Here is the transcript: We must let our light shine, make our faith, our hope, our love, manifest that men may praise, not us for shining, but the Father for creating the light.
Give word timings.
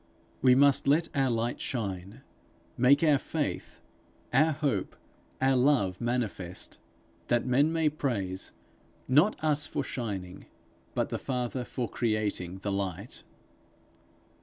We 0.41 0.55
must 0.55 0.87
let 0.87 1.09
our 1.13 1.29
light 1.29 1.61
shine, 1.61 2.21
make 2.75 3.03
our 3.03 3.19
faith, 3.19 3.81
our 4.33 4.51
hope, 4.51 4.95
our 5.39 5.55
love, 5.55 6.01
manifest 6.01 6.79
that 7.27 7.45
men 7.45 7.71
may 7.71 7.87
praise, 7.87 8.51
not 9.07 9.35
us 9.43 9.67
for 9.67 9.83
shining, 9.83 10.47
but 10.95 11.09
the 11.09 11.19
Father 11.19 11.63
for 11.63 11.87
creating 11.87 12.61
the 12.63 12.71
light. 12.71 13.21